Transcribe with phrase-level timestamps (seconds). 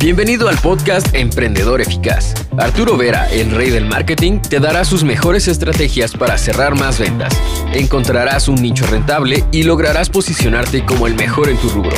[0.00, 2.32] Bienvenido al podcast Emprendedor Eficaz.
[2.56, 7.36] Arturo Vera, el rey del marketing, te dará sus mejores estrategias para cerrar más ventas.
[7.74, 11.96] Encontrarás un nicho rentable y lograrás posicionarte como el mejor en tu rubro.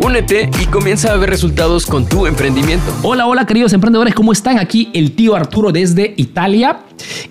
[0.00, 2.90] Únete y comienza a ver resultados con tu emprendimiento.
[3.02, 4.58] Hola, hola queridos emprendedores, ¿cómo están?
[4.58, 6.80] Aquí el tío Arturo desde Italia.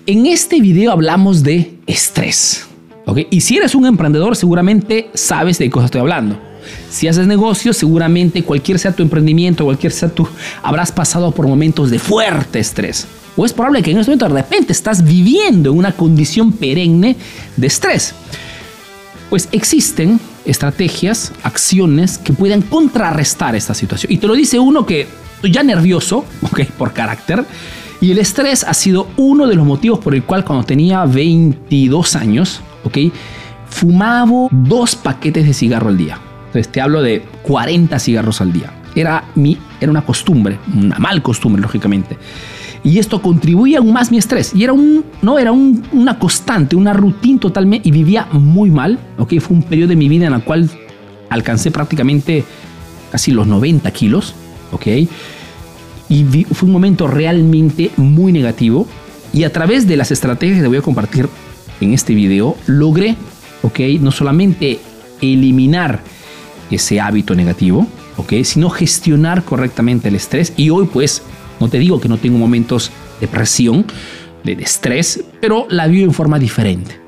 [0.06, 2.68] En este video hablamos de estrés.
[3.06, 3.18] ¿ok?
[3.28, 6.51] Y si eres un emprendedor, seguramente sabes de qué estoy hablando.
[6.90, 10.28] Si haces negocios, seguramente cualquier sea tu emprendimiento, cualquier sea tu,
[10.62, 13.06] habrás pasado por momentos de fuerte estrés.
[13.36, 17.16] O es probable que en este momento de repente estás viviendo en una condición perenne
[17.56, 18.14] de estrés.
[19.30, 24.12] Pues existen estrategias, acciones que puedan contrarrestar esta situación.
[24.12, 25.06] Y te lo dice uno que
[25.42, 27.44] ya nervioso, ok, por carácter,
[28.00, 32.16] y el estrés ha sido uno de los motivos por el cual cuando tenía 22
[32.16, 32.98] años, ok,
[33.68, 36.18] fumaba dos paquetes de cigarro al día.
[36.52, 38.70] Entonces te hablo de 40 cigarros al día.
[38.94, 42.18] Era, mi, era una costumbre, una mal costumbre, lógicamente.
[42.84, 44.52] Y esto contribuía aún más mi estrés.
[44.54, 47.88] Y era, un, no, era una constante, una rutina totalmente.
[47.88, 48.98] Y vivía muy mal.
[49.16, 49.32] ¿ok?
[49.40, 50.68] Fue un periodo de mi vida en el cual
[51.30, 52.44] alcancé prácticamente
[53.10, 54.34] casi los 90 kilos.
[54.72, 54.86] ¿ok?
[56.10, 58.86] Y fue un momento realmente muy negativo.
[59.32, 61.30] Y a través de las estrategias que voy a compartir
[61.80, 63.16] en este video, logré,
[63.62, 63.80] ¿ok?
[64.00, 64.78] No solamente
[65.22, 66.02] eliminar
[66.76, 68.32] ese hábito negativo, ¿ok?
[68.44, 70.52] Sino gestionar correctamente el estrés.
[70.56, 71.22] Y hoy pues,
[71.60, 73.86] no te digo que no tengo momentos de presión,
[74.44, 76.98] de, estrés, pero la vivo en forma diferente,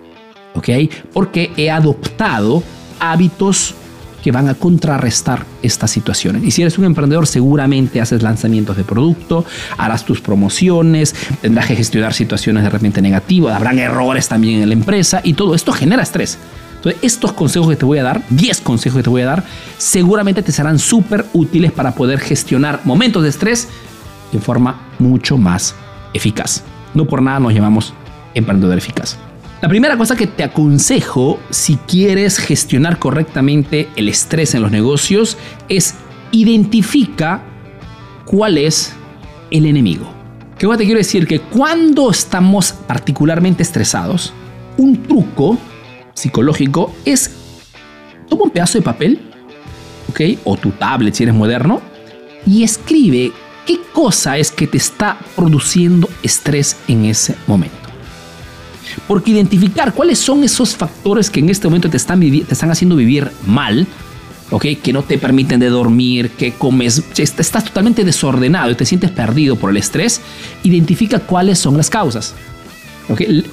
[0.55, 0.69] ¿ok?
[1.12, 2.62] Porque he adoptado
[3.01, 3.75] hábitos
[4.23, 6.42] que van a contrarrestar estas situaciones.
[6.45, 9.45] Y si eres un emprendedor, seguramente haces lanzamientos de producto,
[9.77, 14.75] harás tus promociones, tendrás que gestionar situaciones de repente negativas, habrán errores también en la
[14.75, 16.39] empresa y todo esto genera estrés.
[16.85, 19.45] Entonces, estos consejos que te voy a dar, 10 consejos que te voy a dar,
[19.79, 23.69] seguramente te serán súper útiles para poder gestionar momentos de estrés
[24.33, 25.75] de forma mucho más
[26.13, 26.63] eficaz.
[26.93, 27.95] No por nada nos llamamos
[28.35, 29.17] emprendedor eficaz.
[29.63, 35.39] La primera cosa que te aconsejo si quieres gestionar correctamente el estrés en los negocios
[35.70, 35.95] es
[36.33, 37.42] identifica
[38.27, 38.92] cuál es
[39.51, 40.13] el enemigo.
[40.58, 41.27] ¿Qué te quiero decir?
[41.27, 44.35] Que cuando estamos particularmente estresados,
[44.77, 45.58] un truco
[46.14, 47.30] psicológico es
[48.29, 49.20] toma un pedazo de papel,
[50.11, 50.20] ¿ok?
[50.45, 51.83] O tu tablet si eres moderno,
[52.47, 53.33] y escribe
[53.67, 57.77] qué cosa es que te está produciendo estrés en ese momento.
[59.08, 62.96] Porque identificar cuáles son esos factores que en este momento te están, te están haciendo
[62.96, 63.86] vivir mal,
[64.51, 64.67] ¿ok?
[64.83, 69.57] Que no te permiten de dormir, que comes, estás totalmente desordenado y te sientes perdido
[69.57, 70.20] por el estrés,
[70.63, 72.35] identifica cuáles son las causas.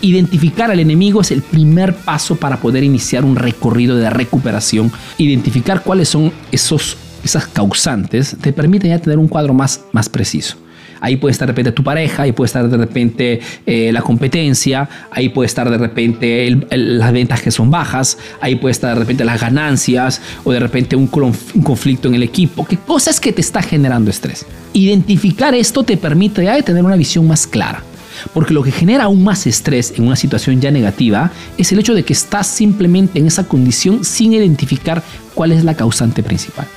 [0.01, 4.91] Identificar al enemigo es el primer paso para poder iniciar un recorrido de recuperación.
[5.17, 10.57] Identificar cuáles son esos, esas causantes te permite ya tener un cuadro más, más preciso.
[11.01, 14.87] Ahí puede estar de repente tu pareja, ahí puede estar de repente eh, la competencia,
[15.09, 19.25] ahí puede estar de repente las ventas que son bajas, ahí puede estar de repente
[19.25, 22.65] las ganancias o de repente un, conflicto en el equipo.
[22.65, 24.45] ¿Qué cosas que te está generando estrés?
[24.73, 27.83] Identificar esto te permite ya tener una visión más clara.
[28.33, 31.93] Porque lo que genera aún más estrés en una situación ya negativa es el hecho
[31.93, 36.67] de que estás simplemente en esa condición sin identificar cuál es la causante principal.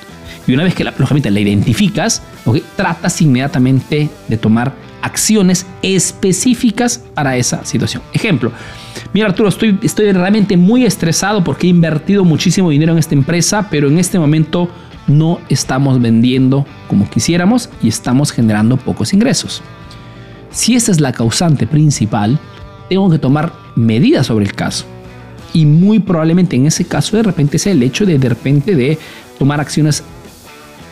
[0.47, 2.21] Y una vez que la, lógicamente la identificas,
[2.75, 8.01] tratas inmediatamente de tomar acciones específicas para esa situación.
[8.13, 8.51] Ejemplo,
[9.13, 13.67] mira Arturo, estoy, estoy realmente muy estresado porque he invertido muchísimo dinero en esta empresa,
[13.69, 14.69] pero en este momento
[15.07, 19.61] no estamos vendiendo como quisiéramos y estamos generando pocos ingresos.
[20.55, 22.39] Si esa es la causante principal,
[22.87, 24.85] tengo que tomar medidas sobre el caso.
[25.53, 28.97] Y muy probablemente en ese caso de repente sea el hecho de de repente de
[29.37, 30.01] tomar acciones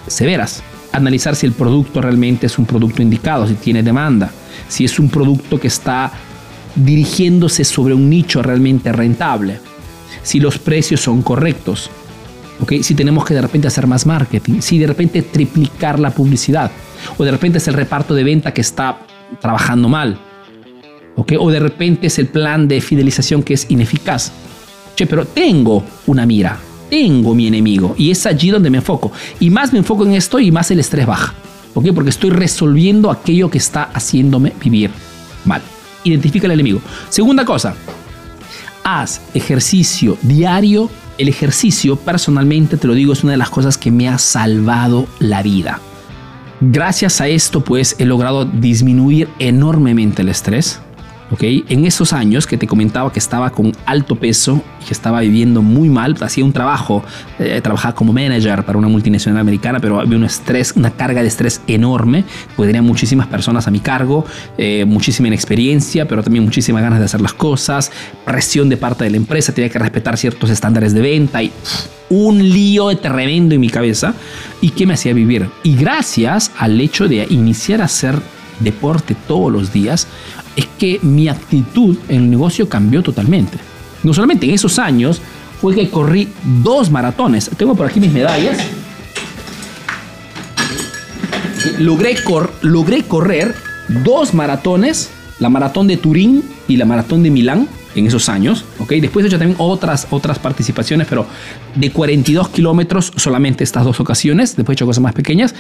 [0.07, 0.61] severas.
[0.91, 4.29] Analizar si el producto realmente es un producto indicado, si tiene demanda,
[4.67, 6.11] si es un producto que está
[6.75, 9.59] dirigiéndose sobre un nicho realmente rentable,
[10.23, 11.89] si los precios son correctos,
[12.59, 12.83] ¿okay?
[12.83, 16.69] si tenemos que de repente hacer más marketing, si de repente triplicar la publicidad,
[17.17, 18.99] o de repente es el reparto de venta que está
[19.39, 20.17] trabajando mal.
[21.15, 21.33] ¿ok?
[21.39, 24.31] O de repente es el plan de fidelización que es ineficaz.
[24.95, 26.57] Che, pero tengo una mira,
[26.89, 29.11] tengo mi enemigo y es allí donde me enfoco.
[29.39, 31.33] Y más me enfoco en esto y más el estrés baja.
[31.73, 31.87] ¿ok?
[31.93, 34.91] Porque estoy resolviendo aquello que está haciéndome vivir
[35.45, 35.61] mal.
[36.03, 36.81] Identifica el enemigo.
[37.09, 37.75] Segunda cosa,
[38.83, 40.89] haz ejercicio diario.
[41.17, 45.07] El ejercicio, personalmente, te lo digo, es una de las cosas que me ha salvado
[45.19, 45.79] la vida.
[46.71, 50.79] Gracias a esto, pues he logrado disminuir enormemente el estrés.
[51.41, 55.61] En esos años que te comentaba que estaba con alto peso y que estaba viviendo
[55.61, 57.03] muy mal, hacía un trabajo,
[57.39, 61.27] eh, trabajaba como manager para una multinacional americana, pero había un estrés, una carga de
[61.27, 62.23] estrés enorme,
[62.55, 64.25] pues tenía muchísimas personas a mi cargo,
[64.57, 67.91] eh, muchísima inexperiencia, pero también muchísimas ganas de hacer las cosas,
[68.25, 71.51] presión de parte de la empresa, tenía que respetar ciertos estándares de venta y
[72.09, 74.13] un lío tremendo en mi cabeza
[74.61, 75.49] y que me hacía vivir.
[75.63, 78.21] Y gracias al hecho de iniciar a hacer
[78.59, 80.07] deporte todos los días,
[80.55, 83.57] es que mi actitud en el negocio cambió totalmente.
[84.03, 85.21] No solamente en esos años,
[85.61, 86.27] fue que corrí
[86.61, 87.49] dos maratones.
[87.57, 88.57] Tengo por aquí mis medallas.
[91.79, 92.17] Logré,
[92.61, 93.55] logré correr
[94.03, 95.09] dos maratones,
[95.39, 98.91] la maratón de Turín y la maratón de Milán en esos años, ¿ok?
[98.93, 101.25] Después he hecho también otras, otras participaciones, pero
[101.75, 105.53] de 42 kilómetros solamente estas dos ocasiones, después he hecho cosas más pequeñas.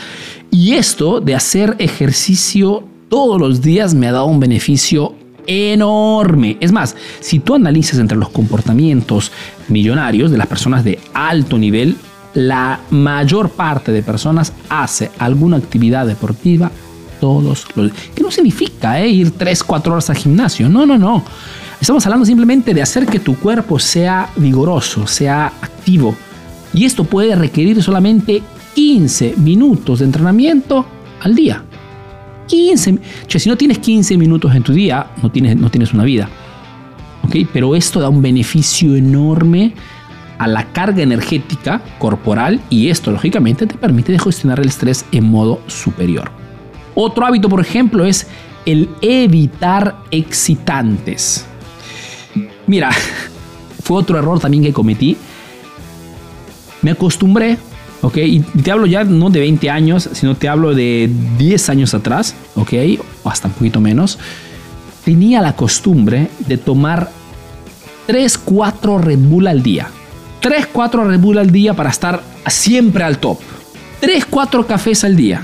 [0.51, 5.15] Y esto de hacer ejercicio todos los días me ha dado un beneficio
[5.45, 6.57] enorme.
[6.59, 9.31] Es más, si tú analizas entre los comportamientos
[9.67, 11.95] millonarios de las personas de alto nivel,
[12.33, 16.71] la mayor parte de personas hace alguna actividad deportiva
[17.19, 18.09] todos los días.
[18.15, 20.67] Que no significa eh, ir 3, 4 horas al gimnasio.
[20.69, 21.23] No, no, no.
[21.83, 26.15] Estamos hablando simplemente de hacer que tu cuerpo sea vigoroso, sea activo.
[26.73, 28.41] Y esto puede requerir solamente
[28.73, 30.85] 15 minutos de entrenamiento
[31.19, 31.61] al día.
[32.47, 32.99] 15.
[33.27, 36.29] si no tienes 15 minutos en tu día, no tienes, no tienes una vida.
[37.23, 37.49] ¿Ok?
[37.51, 39.73] Pero esto da un beneficio enorme
[40.37, 45.59] a la carga energética corporal y esto lógicamente te permite gestionar el estrés en modo
[45.67, 46.31] superior.
[46.95, 48.25] Otro hábito, por ejemplo, es
[48.65, 51.45] el evitar excitantes.
[52.67, 52.91] Mira,
[53.83, 55.17] fue otro error también que cometí.
[56.81, 57.57] Me acostumbré,
[58.01, 58.17] ¿ok?
[58.17, 62.35] Y te hablo ya no de 20 años, sino te hablo de 10 años atrás,
[62.55, 62.73] ¿ok?
[63.23, 64.19] O hasta un poquito menos.
[65.05, 67.09] Tenía la costumbre de tomar
[68.07, 69.87] 3, 4 Red Bull al día.
[70.41, 73.39] 3, 4 Red Bull al día para estar siempre al top.
[73.99, 75.41] 3, 4 cafés al día.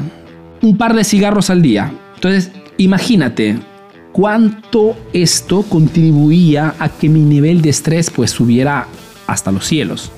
[0.62, 1.94] Un par de cigarros al día.
[2.16, 3.60] Entonces, imagínate,
[4.12, 8.88] cuánto esto contribuía a que mi nivel de estrés pues subiera
[9.28, 10.12] hasta los cielos.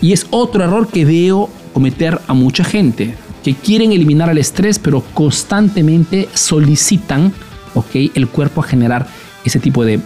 [0.00, 4.78] Y es otro error que veo cometer a mucha gente, que quieren eliminar el estrés
[4.78, 7.32] pero constantemente solicitan
[7.74, 9.06] okay, el cuerpo a generar
[9.44, 10.00] ese tipo de,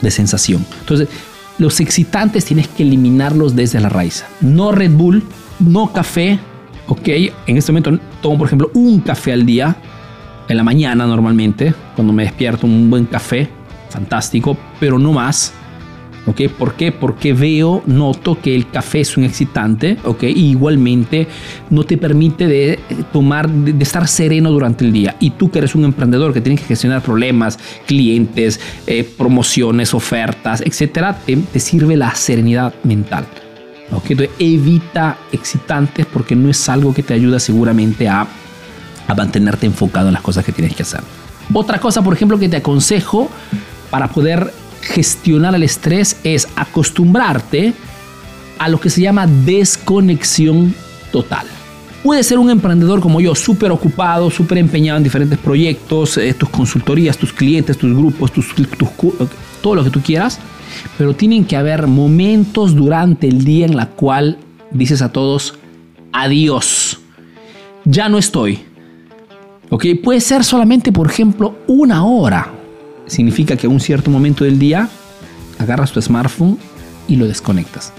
[0.00, 0.64] de sensación.
[0.80, 1.08] Entonces,
[1.58, 4.24] los excitantes tienes que eliminarlos desde la raíz.
[4.40, 5.22] No Red Bull,
[5.58, 6.38] no café,
[6.86, 7.08] ok.
[7.46, 9.76] En este momento tomo, por ejemplo, un café al día,
[10.50, 13.48] en la mañana normalmente, cuando me despierto, un buen café,
[13.88, 15.54] fantástico, pero no más.
[16.26, 16.42] ¿Ok?
[16.58, 16.92] ¿Por qué?
[16.92, 20.24] Porque veo, noto que el café es un excitante, ¿ok?
[20.24, 21.28] Y igualmente
[21.70, 22.78] no te permite de
[23.12, 25.16] tomar, de, estar sereno durante el día.
[25.18, 30.60] Y tú que eres un emprendedor que tiene que gestionar problemas, clientes, eh, promociones, ofertas,
[30.60, 33.24] etcétera, te, te, sirve la serenidad mental.
[33.92, 34.10] ¿Ok?
[34.10, 38.26] Entonces evita excitantes porque no es algo que te ayuda seguramente a
[39.10, 41.00] a mantenerte enfocado en las cosas que tienes que hacer.
[41.52, 43.28] Otra cosa, por ejemplo, que te aconsejo
[43.90, 44.52] para poder
[44.82, 47.74] gestionar el estrés es acostumbrarte
[48.58, 50.74] a lo que se llama desconexión
[51.10, 51.46] total.
[52.04, 56.48] Puedes ser un emprendedor como yo, súper ocupado, súper empeñado en diferentes proyectos, eh, tus
[56.48, 58.46] consultorías, tus clientes, tus grupos, tus,
[59.60, 60.38] todo lo que tú quieras,
[60.96, 64.38] pero tienen que haber momentos durante el día en la cual
[64.70, 65.54] dices a todos,
[66.12, 67.00] adiós,
[67.84, 68.60] ya no estoy,
[69.70, 69.86] ¿Ok?
[70.02, 72.52] Puede ser solamente, por ejemplo, una hora.
[73.06, 74.88] Significa que a un cierto momento del día
[75.58, 76.58] agarras tu smartphone
[77.06, 77.92] y lo desconectas.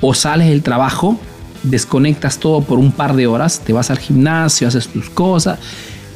[0.00, 1.18] O sales del trabajo,
[1.62, 5.60] desconectas todo por un par de horas, te vas al gimnasio, haces tus cosas.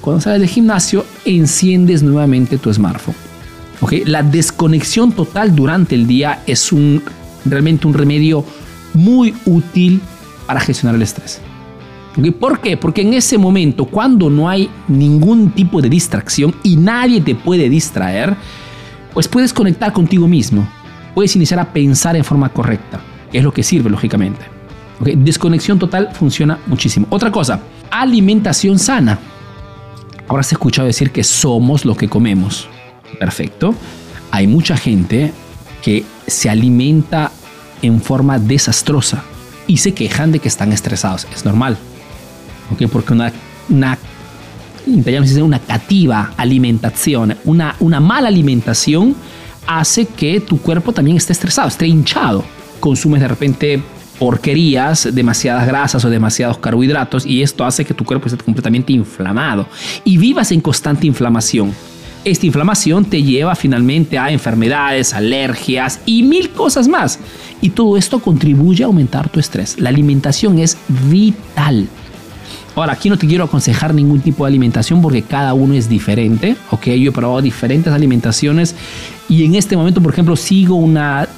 [0.00, 3.14] Cuando sales del gimnasio, enciendes nuevamente tu smartphone.
[3.80, 3.94] ¿Ok?
[4.06, 7.02] La desconexión total durante el día es un,
[7.44, 8.44] realmente un remedio
[8.94, 10.00] muy útil
[10.46, 11.40] para gestionar el estrés.
[12.38, 12.76] ¿Por qué?
[12.76, 17.70] Porque en ese momento, cuando no hay ningún tipo de distracción y nadie te puede
[17.70, 18.36] distraer,
[19.14, 20.68] pues puedes conectar contigo mismo.
[21.14, 23.00] Puedes iniciar a pensar en forma correcta.
[23.32, 24.40] Es lo que sirve, lógicamente.
[25.00, 27.06] Desconexión total funciona muchísimo.
[27.10, 29.18] Otra cosa, alimentación sana.
[30.28, 32.68] Has escuchado decir que somos lo que comemos.
[33.18, 33.74] Perfecto.
[34.30, 35.32] Hay mucha gente
[35.82, 37.32] que se alimenta
[37.82, 39.24] en forma desastrosa
[39.66, 41.26] y se quejan de que están estresados.
[41.34, 41.76] Es normal
[42.90, 43.32] porque una,
[43.68, 43.98] una,
[45.42, 49.14] una cativa alimentación, una, una mala alimentación
[49.66, 52.44] hace que tu cuerpo también esté estresado, esté hinchado.
[52.80, 53.82] Consumes de repente
[54.18, 59.66] porquerías, demasiadas grasas o demasiados carbohidratos y esto hace que tu cuerpo esté completamente inflamado
[60.04, 61.74] y vivas en constante inflamación.
[62.24, 67.18] esta inflamación te lleva finalmente a enfermedades, alergias y mil cosas más.
[67.60, 69.78] Y todo esto contribuye a aumentar tu estrés.
[69.80, 70.76] La alimentación es
[71.10, 71.88] vital.
[72.74, 76.56] Ahora, aquí no te quiero aconsejar ningún tipo de alimentación porque cada uno es diferente,
[76.70, 76.86] ¿ok?
[76.86, 78.74] Yo he probado diferentes alimentaciones
[79.28, 81.28] y en este momento, por ejemplo, sigo una...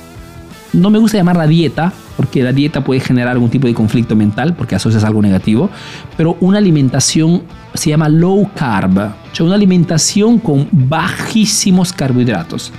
[0.72, 4.54] No me gusta llamarla dieta, porque la dieta puede generar algún tipo de conflicto mental,
[4.54, 5.70] porque asocias algo negativo,
[6.16, 7.42] pero una alimentación
[7.74, 12.72] se llama low carb, o sea, una alimentación con bajísimos carbohidratos.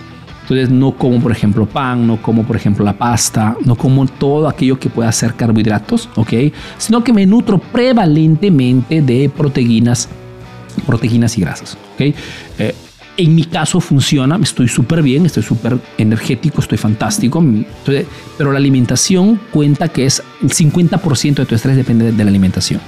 [0.46, 4.48] Entonces no como por ejemplo pan, no como por ejemplo la pasta, no como todo
[4.48, 6.34] aquello que pueda ser carbohidratos, ¿ok?
[6.78, 10.08] Sino que me nutro prevalentemente de proteínas,
[10.86, 12.16] proteínas y grasas, ¿ok?
[12.60, 12.76] Eh,
[13.18, 17.44] en mi caso funciona, estoy súper bien, estoy súper energético, estoy fantástico,
[18.38, 22.82] pero la alimentación cuenta que es el 50% de tu estrés depende de la alimentación.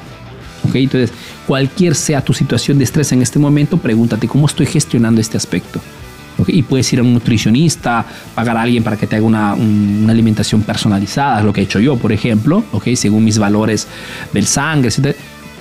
[0.67, 0.75] ¿ok?
[0.75, 1.11] Entonces,
[1.47, 5.81] cualquier sea tu situación de estrés en este momento, pregúntate cómo estoy gestionando este aspecto.
[6.45, 10.11] Y puedes ir a un nutricionista, pagar a alguien para que te haga una, una,
[10.11, 12.89] alimentación personalizada, lo que he hecho yo, por ejemplo, ¿ok?
[12.95, 13.87] según mis valores
[14.33, 15.15] del sangre, etc.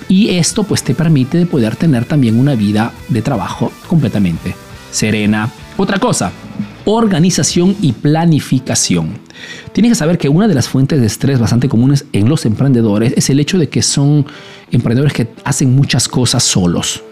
[0.09, 4.55] Y esto pues te permite de poder tener también una vida de trabajo completamente
[4.91, 5.51] serena.
[5.77, 6.31] Otra cosa,
[6.85, 9.19] organización y planificación.
[9.73, 13.13] Tienes que saber que una de las fuentes de estrés bastante comunes en los emprendedores
[13.15, 14.25] es el hecho de que son
[14.71, 17.03] emprendedores que hacen muchas cosas solos.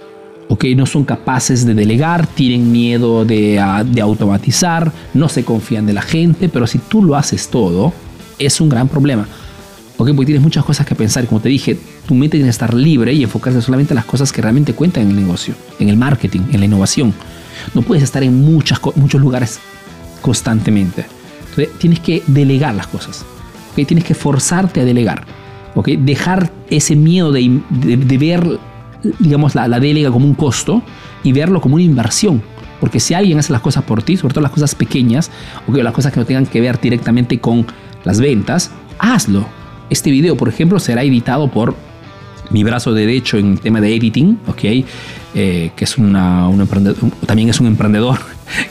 [0.50, 0.66] ¿Ok?
[0.76, 5.94] No son capaces de delegar, tienen miedo de, ah, de, automatizar, no se confían de
[5.94, 7.94] la gente, pero si tú lo haces todo,
[8.38, 9.28] es un gran problema.
[9.98, 10.10] ¿ok?
[10.10, 11.26] Porque tienes muchas cosas que pensar.
[11.26, 14.32] Como te dije, tu mente tiene que estar libre y enfocarse solamente en las cosas
[14.32, 17.14] que realmente cuentan en el negocio, en el marketing, en la innovación.
[17.74, 19.60] No puedes estar en muchas, muchos lugares
[20.22, 21.06] constantemente.
[21.50, 23.26] Entonces, tienes que delegar las cosas.
[23.72, 23.88] ¿ok?
[23.88, 25.26] Tienes que forzarte a delegar.
[25.76, 25.90] ¿ok?
[25.90, 28.60] Dejar ese miedo de, de ver
[29.20, 29.80] digamos, la, la
[30.12, 30.82] como un costo
[31.24, 32.42] y verlo como una inversión.
[32.80, 35.32] Porque si alguien hace las cosas por ti, sobre todo las cosas pequeñas,
[35.68, 37.66] o las cosas que no tengan que ver directamente con
[38.04, 39.46] las ventas, hazlo.
[39.90, 41.76] Este video, por ejemplo, será editado por
[42.50, 44.64] mi brazo derecho en tema de editing, ¿ok?
[45.34, 48.18] Eh, que es una, un emprendedor, también es un emprendedor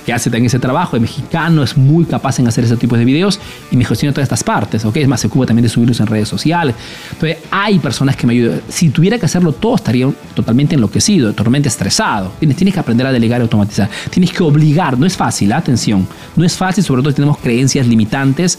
[0.05, 3.05] que hace también ese trabajo, es mexicano, es muy capaz en hacer ese tipo de
[3.05, 3.41] videos
[3.71, 4.97] y me gestiona todas estas partes, ¿ok?
[4.97, 6.75] Es más, se ocupa también de subirlos en redes sociales.
[7.13, 8.61] Entonces, hay personas que me ayudan.
[8.69, 12.33] Si tuviera que hacerlo todo, estaría totalmente enloquecido, totalmente estresado.
[12.39, 13.89] Tienes, tienes que aprender a delegar y automatizar.
[14.11, 17.87] Tienes que obligar, no es fácil, atención, no es fácil, sobre todo si tenemos creencias
[17.87, 18.59] limitantes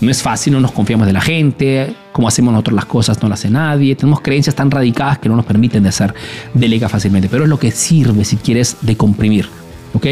[0.00, 3.28] no es fácil, no nos confiamos de la gente, como hacemos nosotros las cosas no
[3.28, 6.14] las hace nadie, tenemos creencias tan radicadas que no nos permiten de hacer
[6.54, 9.48] delega fácilmente, pero es lo que sirve si quieres de comprimir,
[9.94, 10.06] ¿ok?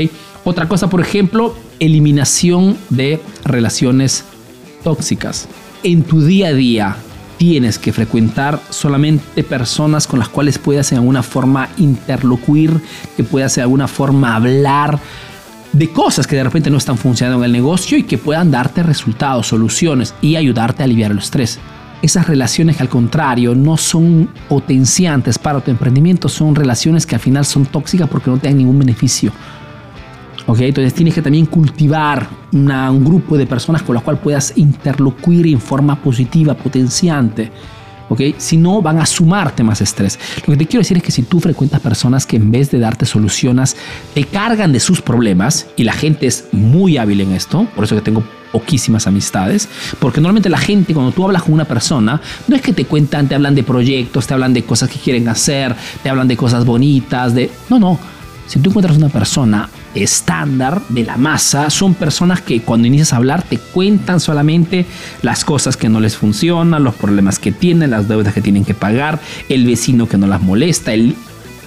[0.44, 4.24] Otra cosa, por ejemplo, eliminación de relaciones
[4.82, 5.48] tóxicas.
[5.82, 6.96] En tu día a día
[7.38, 12.78] tienes que frecuentar solamente personas con las cuales puedas en alguna forma interlocuir,
[13.16, 14.98] que puedas de alguna forma hablar,
[15.72, 18.82] de cosas que de repente no están funcionando en el negocio y que puedan darte
[18.82, 21.58] resultados, soluciones y ayudarte a aliviar el estrés.
[22.02, 27.20] Esas relaciones que al contrario no son potenciantes para tu emprendimiento, son relaciones que al
[27.20, 29.32] final son tóxicas porque no te dan ningún beneficio.
[30.46, 30.60] ¿Ok?
[30.60, 35.60] Entonces tienes que también cultivar un grupo de personas con las cuales puedas interlocuir en
[35.60, 37.50] forma positiva, potenciante
[38.08, 38.20] ¿ok?
[38.38, 40.18] Si no, van a sumarte más estrés.
[40.46, 42.78] Lo que te quiero decir es que si tú frecuentas personas que en vez de
[42.78, 43.76] darte soluciones,
[44.14, 47.94] te cargan de sus problemas, y la gente es muy hábil en esto, por eso
[47.94, 48.22] que tengo
[48.52, 52.72] poquísimas amistades, porque normalmente la gente cuando tú hablas con una persona, no es que
[52.72, 56.28] te cuentan, te hablan de proyectos, te hablan de cosas que quieren hacer, te hablan
[56.28, 57.50] de cosas bonitas, de...
[57.68, 57.98] No, no.
[58.46, 63.16] Si tú encuentras una persona estándar de la masa son personas que cuando inicias a
[63.16, 64.86] hablar te cuentan solamente
[65.22, 68.74] las cosas que no les funcionan, los problemas que tienen, las deudas que tienen que
[68.74, 71.14] pagar, el vecino que no las molesta, el,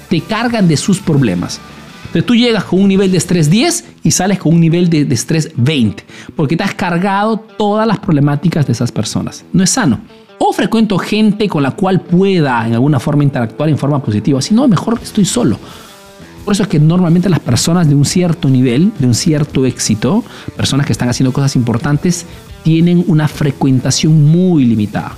[0.10, 1.60] te cargan de sus problemas.
[2.08, 5.06] Entonces tú llegas con un nivel de estrés 10 y sales con un nivel de,
[5.06, 6.04] de estrés 20,
[6.36, 9.44] porque te has cargado todas las problemáticas de esas personas.
[9.52, 10.00] No es sano.
[10.40, 14.42] O frecuento gente con la cual pueda en alguna forma interactuar en forma positiva.
[14.42, 15.60] Si no, mejor estoy solo
[16.48, 20.24] por eso es que normalmente las personas de un cierto nivel, de un cierto éxito,
[20.56, 22.26] personas que están haciendo cosas importantes,
[22.64, 25.18] tienen una frecuentación muy limitada.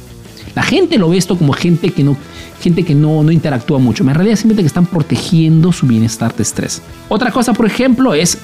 [0.56, 2.18] La gente lo ve esto como gente que no,
[2.64, 4.04] gente que no, no interactúa mucho.
[4.04, 6.82] En realidad simplemente que están protegiendo su bienestar de estrés.
[7.10, 8.40] Otra cosa, por ejemplo, es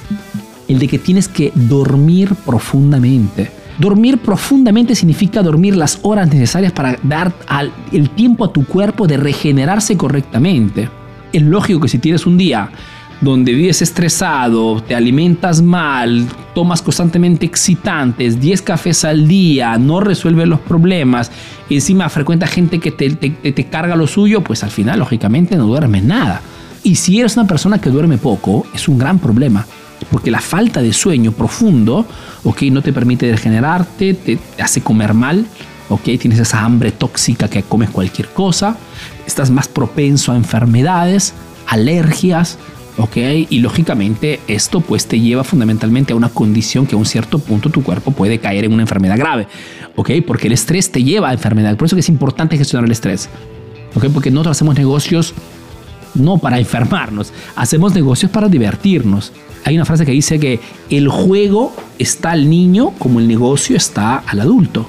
[0.68, 3.50] el de que tienes que dormir profundamente.
[3.80, 7.34] Dormir profundamente significa dormir las horas necesarias para dar
[7.90, 10.88] el tiempo a tu cuerpo de regenerarse correctamente
[11.32, 12.70] es lógico que si tienes un día
[13.20, 20.46] donde vives estresado, te alimentas mal, tomas constantemente excitantes, 10 cafés al día, no resuelves
[20.48, 21.30] los problemas,
[21.70, 26.42] encima frecuenta gente que te, carga lo suyo, pues al final lógicamente no duermes nada.
[26.82, 29.66] Y si eres una persona que duerme poco, es un gran problema.
[30.10, 32.06] Porque la falta de sueño profundo,
[32.44, 35.46] ok, no te permite regenerarte, te, hace comer mal,
[35.88, 38.76] ok, tienes esa hambre tóxica que comes cualquier cosa,
[39.26, 41.34] estás más propenso a enfermedades,
[41.66, 42.58] alergias,
[42.98, 43.16] ¿ok?
[43.48, 47.70] Y lógicamente esto pues te lleva fundamentalmente a una condición que a un cierto punto
[47.70, 49.48] tu cuerpo puede caer en una enfermedad grave,
[49.96, 50.10] ¿ok?
[50.26, 53.28] Porque el estrés te lleva a enfermedad, por eso que es importante gestionar el estrés,
[53.94, 54.06] ¿ok?
[54.12, 55.34] Porque nosotros hacemos negocios
[56.14, 59.32] no para enfermarnos, hacemos negocios para divertirnos.
[59.64, 64.18] Hay una frase que dice que el juego está al niño como el negocio está
[64.18, 64.88] al adulto,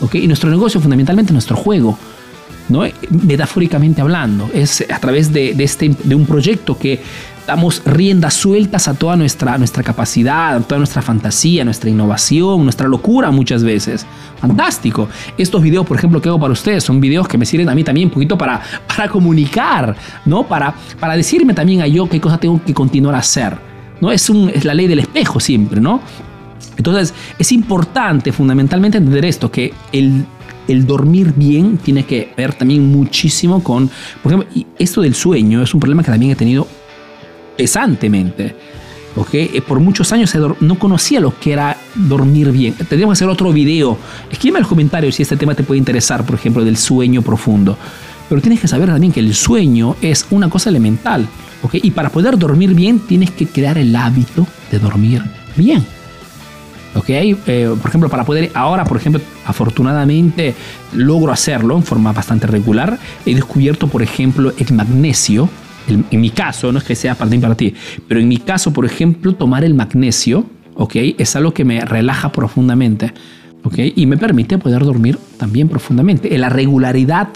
[0.00, 0.14] ¿ok?
[0.16, 1.98] Y nuestro negocio fundamentalmente es nuestro juego.
[2.68, 2.82] ¿no?
[3.08, 7.00] metafóricamente hablando, es a través de, de, este, de un proyecto que
[7.48, 12.86] damos riendas sueltas a toda nuestra, nuestra capacidad, a toda nuestra fantasía, nuestra innovación, nuestra
[12.88, 14.04] locura muchas veces.
[14.38, 15.08] Fantástico.
[15.38, 17.82] Estos videos, por ejemplo, que hago para ustedes, son videos que me sirven a mí
[17.82, 20.46] también un poquito para, para comunicar, ¿no?
[20.46, 23.56] Para, para decirme también a yo qué cosa tengo que continuar a hacer.
[24.00, 24.12] ¿no?
[24.12, 26.02] Es, un, es la ley del espejo siempre, ¿no?
[26.76, 30.24] Entonces, es importante fundamentalmente entender esto, que el,
[30.68, 33.90] el dormir bien tiene que ver también muchísimo con,
[34.22, 36.66] por ejemplo, esto del sueño es un problema que también he tenido
[37.56, 38.54] pesantemente.
[39.14, 42.74] porque eh, Por muchos años no conocía lo que era dormir bien.
[42.74, 43.98] Tendríamos que hacer otro video.
[44.30, 47.76] Escríbeme en los comentarios si este tema te puede interesar, por ejemplo, del sueño profundo.
[48.28, 51.26] Pero tienes que saber también que el sueño es una cosa elemental.
[51.62, 51.80] ¿okay?
[51.82, 55.22] Y para poder dormir bien, tienes que crear el hábito de dormir
[55.56, 55.84] bien.
[56.94, 57.08] ¿Ok?
[57.08, 60.54] Eh, por ejemplo, para poder, ahora, por ejemplo, afortunadamente
[60.92, 62.98] logro hacerlo en forma bastante regular.
[63.26, 65.48] He descubierto, por ejemplo, el magnesio
[65.88, 67.74] en mi caso, no es que sea para ti, para ti,
[68.06, 70.96] pero en mi caso, por ejemplo, tomar el magnesio, ¿ok?
[71.18, 73.12] Es algo que me relaja profundamente,
[73.64, 73.78] ¿ok?
[73.96, 76.34] Y me permite poder dormir también profundamente.
[76.34, 77.28] En la regularidad,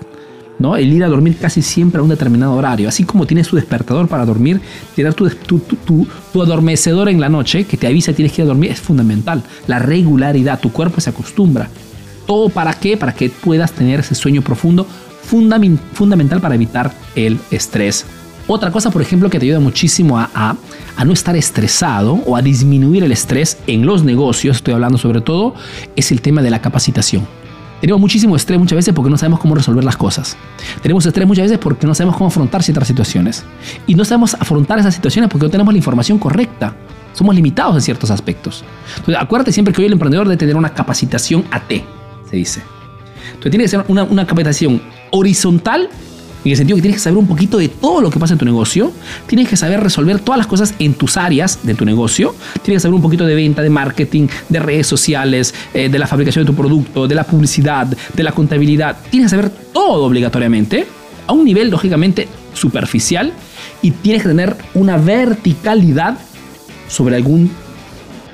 [0.58, 0.76] ¿no?
[0.76, 2.88] El ir a dormir casi siempre a un determinado horario.
[2.88, 4.60] Así como tienes tu despertador para dormir,
[4.94, 8.42] tener tu, tu, tu, tu adormecedor en la noche que te avisa que tienes que
[8.42, 9.42] ir a dormir es fundamental.
[9.66, 11.68] La regularidad, tu cuerpo se acostumbra.
[12.26, 12.96] ¿Todo para qué?
[12.96, 14.86] Para que puedas tener ese sueño profundo
[15.22, 18.04] fundamental para evitar el estrés
[18.46, 20.56] otra cosa, por ejemplo, que te ayuda muchísimo a,
[21.04, 25.54] no estar estresado o a disminuir el estrés en los negocios, estoy hablando sobre todo,
[25.96, 27.26] es el tema de la capacitación.
[27.82, 30.36] Tenemos muchísimo estrés muchas veces porque no sabemos cómo resolver las cosas.
[30.82, 33.42] Tenemos estrés muchas veces porque no sabemos cómo afrontar ciertas situaciones.
[33.88, 36.76] Y no sabemos afrontar esas situaciones porque no tenemos la información correcta.
[37.12, 38.62] Somos limitados en ciertos aspectos.
[38.98, 41.72] Entonces, acuérdate siempre que hoy el emprendedor debe tener una capacitación AT,
[42.30, 42.62] se dice.
[43.26, 45.88] Entonces, tiene que ser una, una capacitación horizontal
[46.44, 48.38] en el sentido que tienes que saber un poquito de todo lo que pasa en
[48.38, 48.92] tu negocio,
[49.26, 52.80] tienes que saber resolver todas las cosas en tus áreas de tu negocio, tienes que
[52.80, 56.50] saber un poquito de venta, de marketing, de redes sociales, eh, de la fabricación de
[56.50, 60.86] tu producto, de la publicidad, de la contabilidad, tienes que saber todo obligatoriamente,
[61.26, 63.32] a un nivel lógicamente superficial,
[63.80, 66.18] y tienes que tener una verticalidad
[66.88, 67.50] sobre algún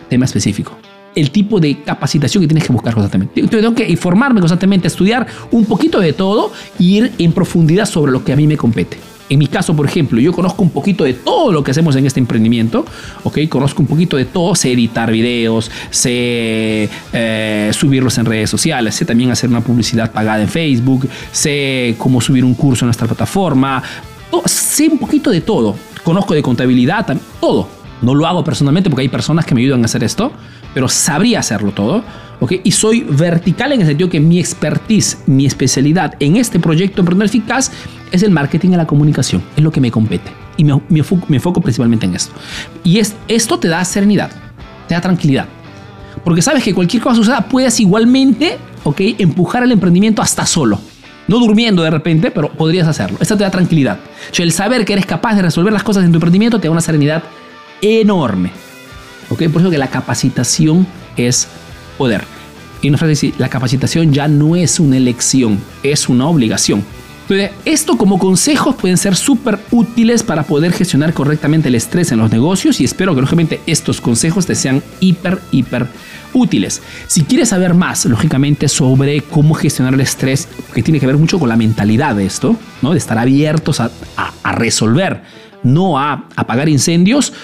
[0.08, 0.77] tema específico
[1.18, 3.42] el tipo de capacitación que tienes que buscar constantemente.
[3.48, 8.24] Tengo que informarme constantemente, estudiar un poquito de todo y ir en profundidad sobre lo
[8.24, 8.98] que a mí me compete.
[9.30, 12.06] En mi caso, por ejemplo, yo conozco un poquito de todo lo que hacemos en
[12.06, 12.86] este emprendimiento,
[13.24, 13.40] ¿ok?
[13.48, 19.04] Conozco un poquito de todo, sé editar videos, sé eh, subirlos en redes sociales, sé
[19.04, 23.82] también hacer una publicidad pagada en Facebook, sé cómo subir un curso en nuestra plataforma,
[24.46, 25.74] sé un poquito de todo.
[26.02, 27.77] Conozco de contabilidad, todo.
[28.00, 30.32] No lo hago personalmente porque hay personas que me ayudan a hacer esto,
[30.74, 32.04] pero sabría hacerlo todo.
[32.40, 32.60] ¿okay?
[32.64, 37.26] Y soy vertical en el sentido que mi expertise, mi especialidad en este proyecto Emprendedor
[37.26, 37.72] Eficaz
[38.12, 39.42] es el marketing y la comunicación.
[39.56, 40.30] Es lo que me compete.
[40.56, 42.32] Y me, me, enfoco, principalmente en esto.
[42.84, 44.30] Y es, esto te da serenidad,
[44.86, 45.46] te da tranquilidad.
[46.24, 49.16] Porque sabes que cualquier cosa suceda, puedes igualmente ¿okay?
[49.18, 50.80] empujar el emprendimiento hasta solo.
[51.28, 53.18] No durmiendo de repente, pero podrías hacerlo.
[53.20, 53.98] Esto te da tranquilidad.
[54.36, 56.72] O el saber que eres capaz de resolver las cosas en tu emprendimiento te da
[56.72, 57.22] una serenidad
[57.82, 58.50] enorme.
[59.30, 59.44] ¿Ok?
[59.48, 60.86] Por eso que la capacitación
[61.16, 61.48] es
[61.96, 62.24] poder.
[62.80, 66.84] Y una frase dice, la capacitación ya no es una elección, es una obligación.
[67.22, 72.18] Entonces, esto como consejos pueden ser súper útiles para poder gestionar correctamente el estrés en
[72.18, 75.88] los negocios y espero que lógicamente estos consejos te sean hiper, hiper
[76.32, 76.80] útiles.
[77.06, 81.38] Si quieres saber más, lógicamente, sobre cómo gestionar el estrés, que tiene que ver mucho
[81.38, 82.92] con la mentalidad de esto, ¿no?
[82.92, 85.22] de estar abiertos a resolver,
[85.62, 87.34] no a apagar incendios,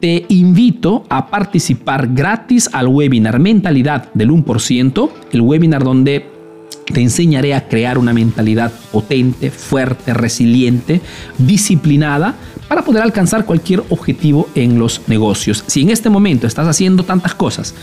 [0.00, 6.26] te invito a participar gratis al webinar Mentalidad del 1%, el webinar donde
[6.92, 11.00] te enseñaré a crear una mentalidad potente, fuerte, resiliente,
[11.38, 12.34] disciplinada
[12.66, 15.62] para poder alcanzar cualquier objetivo en los negocios.
[15.66, 17.74] Si en este momento estás haciendo tantas cosas,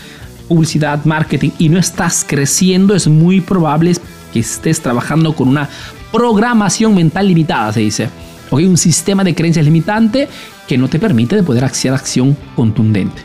[0.48, 3.92] publicidad, marketing y no estás creciendo, es muy probable
[4.32, 5.68] que estés trabajando con una
[6.12, 8.08] programación mental limitada, se dice.
[8.50, 8.60] ¿Ok?
[8.60, 10.28] Un sistema de creencias limitante
[10.66, 13.22] que no te permite de poder hacer acción contundente,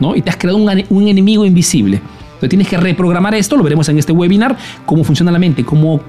[0.00, 0.14] ¿no?
[0.14, 1.96] Y te has creado un, un enemigo invisible.
[1.96, 6.00] Entonces tienes que reprogramar esto, lo veremos en este webinar, cómo funciona la mente, cómo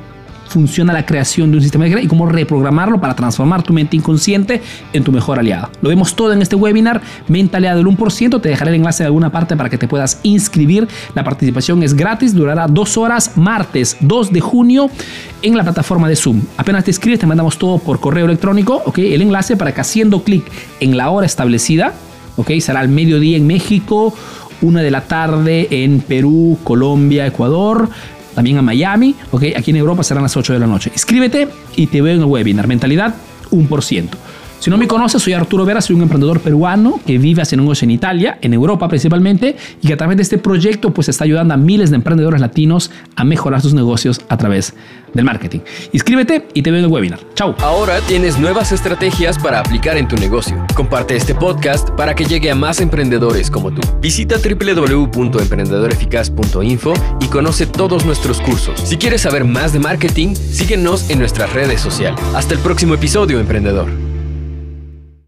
[0.48, 3.96] funciona la creación de un sistema de creencias y cómo reprogramarlo para transformar tu mente
[3.96, 4.62] inconsciente
[4.94, 5.70] en tu mejor aliado.
[5.82, 8.42] Lo vemos todo en este webinar, Mentalidad del 1%.
[8.42, 10.88] Te dejaré el enlace de alguna parte para que te puedas inscribir.
[11.16, 14.90] La participación es gratis, durará dos horas, martes 2 de junio
[15.42, 16.42] en la plataforma de Zoom.
[16.58, 19.00] Apenas te inscribes, te mandamos todo por correo electrónico, ¿ok?
[19.00, 20.44] El enlace para que haciendo clic
[20.80, 21.94] en la hora establecida,
[22.38, 22.52] ¿ok?
[22.60, 24.14] Será al mediodía en México,
[24.62, 27.90] una de la tarde en Perú, Colombia, Ecuador,
[28.38, 29.46] también a Miami, ¿ok?
[29.56, 30.92] Aquí en Europa serán las 8 de la noche.
[30.94, 33.16] Inscríbete y te veo en el webinar Mentalidad
[33.50, 34.10] 1%.
[34.60, 37.84] Si no me conoces, soy Arturo Vera, soy un emprendedor peruano que vive hace negocios
[37.84, 41.54] en Italia, en Europa principalmente, y que a través de este proyecto pues está ayudando
[41.54, 44.74] a miles de emprendedores latinos a mejorar sus negocios a través
[45.14, 45.60] del marketing.
[45.94, 47.20] Inscríbete y te veo en el webinar.
[47.36, 47.56] Chao.
[47.60, 50.66] Ahora tienes nuevas estrategias para aplicar en tu negocio.
[50.76, 53.82] Comparte este podcast para que llegue a más emprendedores como tú.
[54.02, 58.82] Visita www.emprendedoreficaz.info y conoce todos nuestros cursos.
[58.82, 62.20] Si quieres saber más de marketing, síguenos en nuestras redes sociales.
[62.36, 64.07] Hasta el próximo episodio, emprendedor.